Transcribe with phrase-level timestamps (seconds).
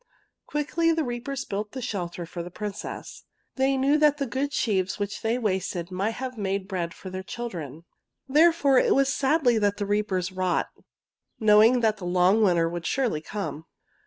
[0.47, 3.23] Quickly the reapers built the shelter for the Princess.
[3.55, 7.21] They knew that the good sheaves which they wasted might have made bread for their
[7.21, 7.85] children.
[8.27, 10.69] Therefore it was sadly that the reapers wrought,
[11.39, 13.65] knowing that the long winter would surely come.